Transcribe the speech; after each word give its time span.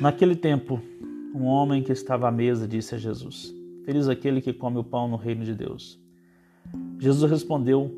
Naquele 0.00 0.36
tempo, 0.36 0.80
um 1.34 1.44
homem 1.46 1.82
que 1.82 1.90
estava 1.90 2.28
à 2.28 2.30
mesa 2.30 2.68
disse 2.68 2.94
a 2.94 2.98
Jesus: 2.98 3.52
Feliz 3.84 4.08
aquele 4.08 4.40
que 4.40 4.52
come 4.52 4.78
o 4.78 4.84
pão 4.84 5.08
no 5.08 5.16
reino 5.16 5.44
de 5.44 5.56
Deus. 5.56 6.00
Jesus 7.00 7.28
respondeu: 7.28 7.90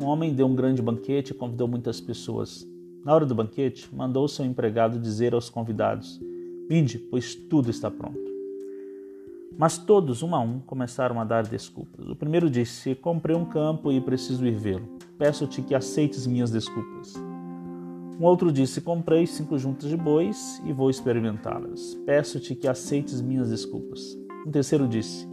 Um 0.00 0.04
homem 0.04 0.34
deu 0.34 0.48
um 0.48 0.56
grande 0.56 0.82
banquete 0.82 1.30
e 1.30 1.34
convidou 1.34 1.68
muitas 1.68 2.00
pessoas. 2.00 2.66
Na 3.04 3.14
hora 3.14 3.24
do 3.24 3.36
banquete, 3.36 3.88
mandou 3.94 4.26
seu 4.26 4.44
empregado 4.44 4.98
dizer 4.98 5.32
aos 5.32 5.48
convidados: 5.48 6.20
Vinde, 6.68 6.98
pois 6.98 7.36
tudo 7.36 7.70
está 7.70 7.88
pronto. 7.88 8.18
Mas 9.56 9.78
todos, 9.78 10.24
um 10.24 10.34
a 10.34 10.40
um, 10.40 10.58
começaram 10.58 11.20
a 11.20 11.24
dar 11.24 11.44
desculpas. 11.44 12.08
O 12.08 12.16
primeiro 12.16 12.50
disse: 12.50 12.96
Comprei 12.96 13.36
um 13.36 13.44
campo 13.44 13.92
e 13.92 14.00
preciso 14.00 14.44
ir 14.44 14.56
vê-lo. 14.56 14.88
Peço-te 15.16 15.62
que 15.62 15.72
aceites 15.72 16.26
minhas 16.26 16.50
desculpas. 16.50 17.27
Um 18.18 18.24
outro 18.24 18.50
disse: 18.50 18.80
Comprei 18.80 19.26
cinco 19.26 19.56
juntas 19.56 19.88
de 19.88 19.96
bois 19.96 20.60
e 20.66 20.72
vou 20.72 20.90
experimentá-las. 20.90 21.94
Peço-te 22.04 22.54
que 22.54 22.66
aceites 22.66 23.20
minhas 23.20 23.48
desculpas. 23.48 24.18
Um 24.44 24.50
terceiro 24.50 24.88
disse: 24.88 25.28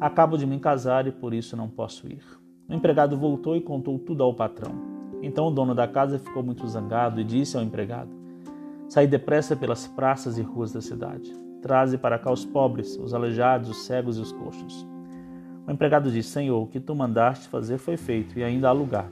Acabo 0.00 0.36
de 0.36 0.44
me 0.44 0.58
casar 0.58 1.06
e 1.06 1.12
por 1.12 1.32
isso 1.32 1.56
não 1.56 1.68
posso 1.68 2.08
ir. 2.08 2.24
O 2.68 2.74
empregado 2.74 3.16
voltou 3.16 3.56
e 3.56 3.60
contou 3.60 4.00
tudo 4.00 4.24
ao 4.24 4.34
patrão. 4.34 4.72
Então 5.22 5.46
o 5.46 5.50
dono 5.50 5.76
da 5.76 5.86
casa 5.86 6.18
ficou 6.18 6.42
muito 6.42 6.66
zangado 6.66 7.20
e 7.20 7.24
disse 7.24 7.56
ao 7.56 7.62
empregado: 7.62 8.10
Saí 8.88 9.06
depressa 9.06 9.54
pelas 9.54 9.86
praças 9.86 10.36
e 10.36 10.42
ruas 10.42 10.72
da 10.72 10.80
cidade. 10.80 11.32
Traze 11.62 11.96
para 11.96 12.18
cá 12.18 12.32
os 12.32 12.44
pobres, 12.44 12.98
os 12.98 13.14
aleijados, 13.14 13.70
os 13.70 13.84
cegos 13.84 14.18
e 14.18 14.20
os 14.20 14.32
coxos. 14.32 14.84
O 15.68 15.70
empregado 15.70 16.10
disse: 16.10 16.30
Senhor, 16.30 16.60
o 16.60 16.66
que 16.66 16.80
tu 16.80 16.96
mandaste 16.96 17.46
fazer 17.46 17.78
foi 17.78 17.96
feito 17.96 18.36
e 18.36 18.42
ainda 18.42 18.68
há 18.68 18.72
lugar. 18.72 19.08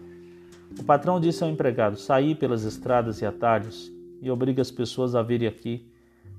O 0.78 0.84
patrão 0.84 1.20
disse 1.20 1.42
ao 1.44 1.50
empregado: 1.50 1.98
Saí 1.98 2.34
pelas 2.34 2.64
estradas 2.64 3.20
e 3.20 3.26
atalhos 3.26 3.92
e 4.20 4.30
obriga 4.30 4.62
as 4.62 4.70
pessoas 4.70 5.14
a 5.14 5.22
virem 5.22 5.48
aqui, 5.48 5.86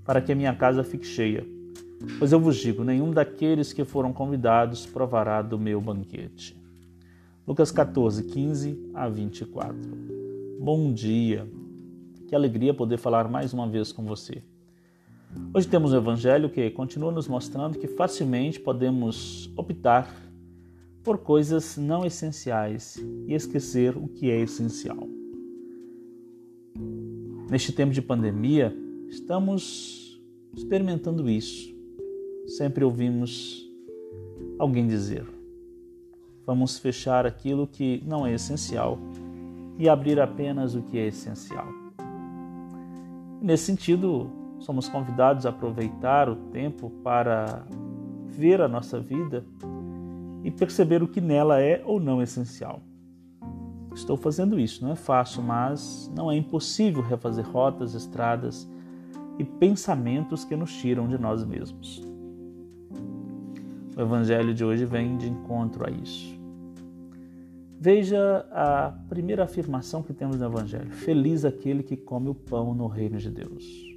para 0.05 0.21
que 0.21 0.31
a 0.31 0.35
minha 0.35 0.55
casa 0.55 0.83
fique 0.83 1.05
cheia. 1.05 1.45
Pois 2.19 2.31
eu 2.31 2.39
vos 2.39 2.57
digo: 2.57 2.83
nenhum 2.83 3.11
daqueles 3.11 3.73
que 3.73 3.85
foram 3.85 4.11
convidados 4.11 4.85
provará 4.85 5.41
do 5.41 5.57
meu 5.57 5.79
banquete. 5.79 6.61
Lucas 7.47 7.71
14, 7.71 8.23
15 8.23 8.91
a 8.93 9.07
24. 9.09 9.77
Bom 10.59 10.93
dia! 10.93 11.47
Que 12.27 12.35
alegria 12.35 12.73
poder 12.73 12.97
falar 12.97 13.27
mais 13.27 13.53
uma 13.53 13.67
vez 13.67 13.91
com 13.91 14.03
você. 14.03 14.41
Hoje 15.53 15.67
temos 15.67 15.93
um 15.93 15.97
evangelho 15.97 16.49
que 16.49 16.69
continua 16.71 17.11
nos 17.11 17.27
mostrando 17.27 17.77
que 17.77 17.87
facilmente 17.87 18.59
podemos 18.59 19.51
optar 19.55 20.13
por 21.03 21.17
coisas 21.17 21.77
não 21.77 22.05
essenciais 22.05 22.97
e 23.27 23.33
esquecer 23.33 23.97
o 23.97 24.07
que 24.07 24.31
é 24.31 24.39
essencial. 24.39 25.07
Neste 27.49 27.73
tempo 27.73 27.91
de 27.91 28.01
pandemia, 28.01 28.75
estamos 29.09 30.19
experimentando 30.55 31.29
isso. 31.29 31.73
Sempre 32.47 32.83
ouvimos 32.83 33.69
alguém 34.57 34.87
dizer: 34.87 35.25
vamos 36.45 36.79
fechar 36.79 37.25
aquilo 37.25 37.67
que 37.67 38.01
não 38.07 38.25
é 38.25 38.33
essencial 38.33 38.97
e 39.77 39.89
abrir 39.89 40.19
apenas 40.19 40.73
o 40.73 40.81
que 40.81 40.97
é 40.97 41.07
essencial. 41.07 41.67
Nesse 43.41 43.65
sentido, 43.65 44.31
somos 44.59 44.87
convidados 44.87 45.45
a 45.45 45.49
aproveitar 45.49 46.29
o 46.29 46.35
tempo 46.51 46.89
para 47.03 47.67
ver 48.25 48.61
a 48.61 48.67
nossa 48.67 48.99
vida 48.99 49.45
e 50.43 50.51
perceber 50.51 51.01
o 51.01 51.07
que 51.07 51.21
nela 51.21 51.61
é 51.61 51.81
ou 51.85 51.99
não 51.99 52.21
essencial. 52.21 52.81
Estou 53.93 54.17
fazendo 54.17 54.59
isso, 54.59 54.83
não 54.83 54.91
é 54.91 54.95
fácil, 54.95 55.43
mas 55.43 56.11
não 56.15 56.31
é 56.31 56.35
impossível 56.35 57.01
refazer 57.01 57.45
rotas, 57.47 57.93
estradas 57.93 58.67
e 59.37 59.43
pensamentos 59.43 60.43
que 60.43 60.55
nos 60.55 60.73
tiram 60.73 61.07
de 61.07 61.17
nós 61.17 61.43
mesmos. 61.43 62.01
O 63.95 64.01
Evangelho 64.01 64.53
de 64.53 64.65
hoje 64.65 64.85
vem 64.85 65.17
de 65.17 65.29
encontro 65.29 65.87
a 65.87 65.91
isso. 65.91 66.33
Veja 67.79 68.45
a 68.51 68.91
primeira 69.07 69.43
afirmação 69.43 70.01
que 70.01 70.13
temos 70.13 70.39
no 70.39 70.45
Evangelho: 70.45 70.89
Feliz 70.89 71.45
aquele 71.45 71.83
que 71.83 71.95
come 71.95 72.29
o 72.29 72.33
pão 72.33 72.73
no 72.73 72.87
reino 72.87 73.17
de 73.17 73.29
Deus. 73.29 73.92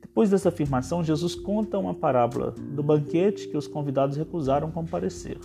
Depois 0.00 0.30
dessa 0.30 0.48
afirmação, 0.48 1.04
Jesus 1.04 1.34
conta 1.34 1.78
uma 1.78 1.94
parábola 1.94 2.52
do 2.52 2.82
banquete 2.82 3.48
que 3.48 3.56
os 3.56 3.66
convidados 3.66 4.16
recusaram 4.16 4.70
comparecer. 4.70 5.38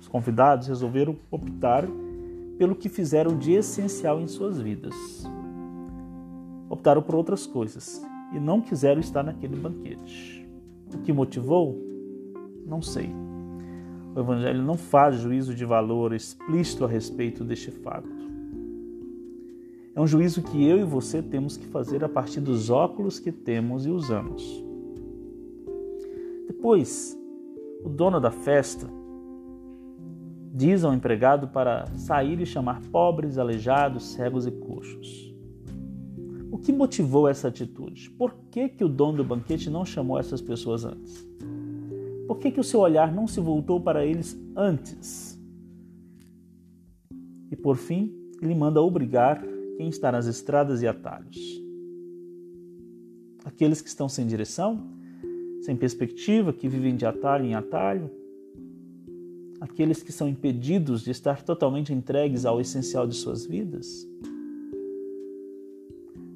Os 0.00 0.08
convidados 0.08 0.66
resolveram 0.66 1.16
optar 1.30 1.86
pelo 2.58 2.74
que 2.74 2.88
fizeram 2.88 3.36
de 3.36 3.52
essencial 3.52 4.20
em 4.20 4.26
suas 4.26 4.60
vidas. 4.60 4.94
Optaram 6.68 7.02
por 7.02 7.14
outras 7.14 7.46
coisas 7.46 8.02
e 8.32 8.40
não 8.40 8.60
quiseram 8.60 9.00
estar 9.00 9.22
naquele 9.22 9.56
banquete. 9.56 10.48
O 10.94 10.98
que 10.98 11.12
motivou? 11.12 11.78
Não 12.66 12.80
sei. 12.80 13.10
O 14.14 14.20
Evangelho 14.20 14.62
não 14.62 14.76
faz 14.76 15.16
juízo 15.16 15.54
de 15.54 15.64
valor 15.64 16.12
explícito 16.12 16.84
a 16.84 16.88
respeito 16.88 17.44
deste 17.44 17.70
fato. 17.70 18.21
É 19.94 20.00
um 20.00 20.06
juízo 20.06 20.42
que 20.42 20.66
eu 20.66 20.78
e 20.78 20.84
você 20.84 21.22
temos 21.22 21.56
que 21.56 21.66
fazer 21.66 22.02
a 22.02 22.08
partir 22.08 22.40
dos 22.40 22.70
óculos 22.70 23.18
que 23.18 23.30
temos 23.30 23.84
e 23.84 23.90
usamos. 23.90 24.42
Depois, 26.46 27.18
o 27.84 27.90
dono 27.90 28.18
da 28.18 28.30
festa 28.30 28.86
diz 30.54 30.82
ao 30.82 30.94
empregado 30.94 31.48
para 31.48 31.86
sair 31.96 32.40
e 32.40 32.46
chamar 32.46 32.80
pobres, 32.90 33.36
aleijados, 33.36 34.12
cegos 34.12 34.46
e 34.46 34.50
coxos. 34.50 35.34
O 36.50 36.58
que 36.58 36.72
motivou 36.72 37.28
essa 37.28 37.48
atitude? 37.48 38.10
Por 38.10 38.34
que, 38.50 38.68
que 38.70 38.84
o 38.84 38.88
dono 38.88 39.18
do 39.18 39.24
banquete 39.24 39.68
não 39.68 39.84
chamou 39.84 40.18
essas 40.18 40.40
pessoas 40.40 40.84
antes? 40.84 41.26
Por 42.26 42.38
que, 42.38 42.50
que 42.50 42.60
o 42.60 42.64
seu 42.64 42.80
olhar 42.80 43.12
não 43.12 43.26
se 43.26 43.40
voltou 43.40 43.78
para 43.78 44.06
eles 44.06 44.38
antes? 44.56 45.38
E 47.50 47.56
por 47.56 47.76
fim, 47.76 48.10
ele 48.40 48.54
manda 48.54 48.80
obrigar 48.80 49.51
quem 49.76 49.88
está 49.88 50.12
nas 50.12 50.26
estradas 50.26 50.82
e 50.82 50.86
atalhos. 50.86 51.62
Aqueles 53.44 53.80
que 53.80 53.88
estão 53.88 54.08
sem 54.08 54.26
direção, 54.26 54.80
sem 55.62 55.76
perspectiva, 55.76 56.52
que 56.52 56.68
vivem 56.68 56.96
de 56.96 57.06
atalho 57.06 57.44
em 57.44 57.54
atalho. 57.54 58.10
Aqueles 59.60 60.02
que 60.02 60.12
são 60.12 60.28
impedidos 60.28 61.02
de 61.02 61.10
estar 61.10 61.42
totalmente 61.42 61.92
entregues 61.92 62.44
ao 62.44 62.60
essencial 62.60 63.06
de 63.06 63.14
suas 63.14 63.46
vidas. 63.46 64.06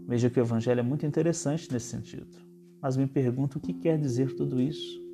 Veja 0.07 0.31
que 0.31 0.39
o 0.39 0.43
Evangelho 0.43 0.81
é 0.81 0.83
muito 0.83 1.05
interessante 1.05 1.73
nesse 1.73 1.87
sentido. 1.87 2.29
Mas 2.81 2.97
me 2.97 3.07
pergunto 3.07 3.59
o 3.59 3.61
que 3.61 3.73
quer 3.73 3.99
dizer 3.99 4.35
tudo 4.35 4.61
isso. 4.61 5.05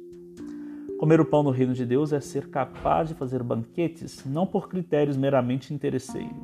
Comer 0.98 1.20
o 1.20 1.24
pão 1.24 1.42
no 1.42 1.50
reino 1.50 1.74
de 1.74 1.84
Deus 1.84 2.12
é 2.12 2.20
ser 2.20 2.48
capaz 2.48 3.08
de 3.08 3.14
fazer 3.14 3.42
banquetes 3.42 4.24
não 4.24 4.46
por 4.46 4.68
critérios 4.68 5.16
meramente 5.16 5.74
interesseiros, 5.74 6.36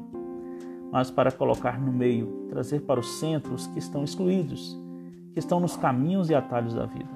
mas 0.90 1.10
para 1.10 1.30
colocar 1.30 1.80
no 1.80 1.92
meio, 1.92 2.46
trazer 2.48 2.80
para 2.80 3.00
o 3.00 3.02
centro 3.02 3.54
os 3.54 3.66
que 3.66 3.78
estão 3.78 4.04
excluídos, 4.04 4.78
que 5.32 5.38
estão 5.38 5.60
nos 5.60 5.76
caminhos 5.76 6.30
e 6.30 6.34
atalhos 6.34 6.74
da 6.74 6.86
vida. 6.86 7.10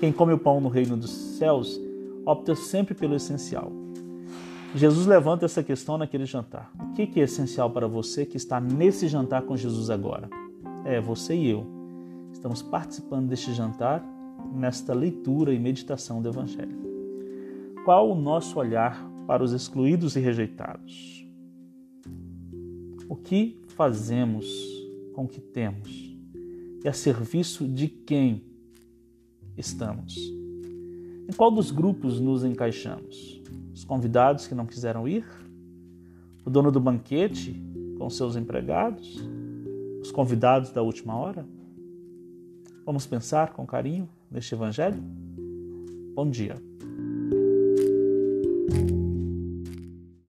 Quem 0.00 0.12
come 0.12 0.32
o 0.32 0.38
pão 0.38 0.60
no 0.60 0.68
reino 0.68 0.96
dos 0.96 1.10
céus 1.10 1.78
opta 2.24 2.54
sempre 2.54 2.94
pelo 2.94 3.14
essencial. 3.14 3.70
Jesus 4.74 5.06
levanta 5.06 5.44
essa 5.44 5.62
questão 5.62 5.98
naquele 5.98 6.24
jantar. 6.24 6.70
O 6.78 6.92
que 6.92 7.20
é 7.20 7.24
essencial 7.24 7.70
para 7.70 7.88
você 7.88 8.24
que 8.24 8.36
está 8.36 8.60
nesse 8.60 9.08
jantar 9.08 9.42
com 9.42 9.56
Jesus 9.56 9.90
agora? 9.90 10.30
É 10.84 11.00
você 11.00 11.34
e 11.34 11.50
eu. 11.50 11.66
Estamos 12.32 12.62
participando 12.62 13.28
deste 13.28 13.52
jantar, 13.52 14.02
nesta 14.54 14.94
leitura 14.94 15.52
e 15.52 15.58
meditação 15.58 16.22
do 16.22 16.28
Evangelho. 16.28 16.78
Qual 17.84 18.10
o 18.10 18.14
nosso 18.14 18.58
olhar 18.58 19.04
para 19.26 19.42
os 19.42 19.52
excluídos 19.52 20.14
e 20.16 20.20
rejeitados? 20.20 21.19
O 23.10 23.16
que 23.16 23.60
fazemos 23.66 24.46
com 25.12 25.24
o 25.24 25.28
que 25.28 25.40
temos 25.40 26.16
e 26.84 26.88
a 26.88 26.92
serviço 26.92 27.66
de 27.66 27.88
quem 27.88 28.40
estamos. 29.58 30.14
Em 31.28 31.32
qual 31.36 31.50
dos 31.50 31.72
grupos 31.72 32.20
nos 32.20 32.44
encaixamos? 32.44 33.42
Os 33.74 33.82
convidados 33.82 34.46
que 34.46 34.54
não 34.54 34.64
quiseram 34.64 35.08
ir? 35.08 35.24
O 36.46 36.50
dono 36.50 36.70
do 36.70 36.78
banquete 36.78 37.60
com 37.98 38.08
seus 38.08 38.36
empregados? 38.36 39.18
Os 40.00 40.12
convidados 40.12 40.70
da 40.70 40.80
última 40.80 41.16
hora? 41.16 41.44
Vamos 42.86 43.08
pensar 43.08 43.54
com 43.54 43.66
carinho 43.66 44.08
neste 44.30 44.54
Evangelho? 44.54 45.02
Bom 46.14 46.30
dia. 46.30 46.69